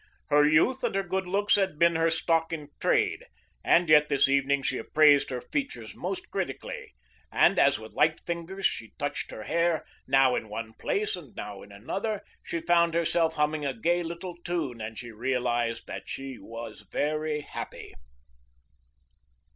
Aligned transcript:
Her 0.31 0.47
youth 0.49 0.83
and 0.83 0.95
her 0.95 1.03
good 1.03 1.27
looks 1.27 1.53
had 1.57 1.77
been 1.77 1.95
her 1.95 2.09
stock 2.09 2.51
in 2.51 2.69
trade, 2.79 3.27
and 3.63 3.87
yet 3.87 4.09
this 4.09 4.27
evening 4.27 4.63
she 4.63 4.79
appraised 4.79 5.29
her 5.29 5.39
features 5.41 5.93
most 5.95 6.31
critically, 6.31 6.95
and 7.31 7.59
as 7.59 7.77
with 7.77 7.93
light 7.93 8.19
fingers 8.25 8.65
she 8.65 8.93
touched 8.97 9.29
her 9.29 9.43
hair, 9.43 9.85
now 10.07 10.35
in 10.35 10.49
one 10.49 10.73
place 10.73 11.15
and 11.15 11.35
now 11.35 11.61
in 11.61 11.71
another, 11.71 12.23
she 12.41 12.61
found 12.61 12.95
herself 12.95 13.35
humming 13.35 13.63
a 13.63 13.75
gay 13.79 14.01
little 14.01 14.35
tune 14.43 14.81
and 14.81 14.97
she 14.97 15.11
realized 15.11 15.85
that 15.85 16.09
she 16.09 16.39
was 16.39 16.81
very 16.91 17.41
happy. 17.41 17.93